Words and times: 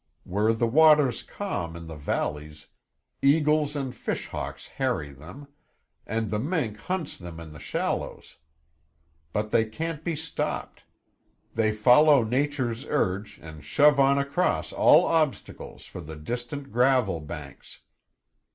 Where 0.23 0.51
the 0.51 0.65
water's 0.65 1.21
calm 1.21 1.75
in 1.75 1.85
the 1.85 1.95
valleys, 1.95 2.65
eagles 3.21 3.75
and 3.75 3.93
fish 3.93 4.25
hawks 4.25 4.65
harry 4.67 5.11
them, 5.11 5.47
and 6.07 6.31
the 6.31 6.39
mink 6.39 6.77
hunts 6.79 7.15
them 7.15 7.39
in 7.39 7.51
the 7.53 7.59
shallows. 7.59 8.37
But 9.31 9.51
they 9.51 9.63
can't 9.65 10.03
be 10.03 10.15
stopped; 10.15 10.81
they 11.53 11.71
follow 11.71 12.23
Nature's 12.23 12.83
urge 12.85 13.37
and 13.43 13.63
shove 13.63 13.99
on 13.99 14.17
across 14.17 14.73
all 14.73 15.05
obstacles 15.05 15.85
for 15.85 16.01
the 16.01 16.15
distant 16.15 16.71
gravel 16.71 17.19
banks. 17.19 17.81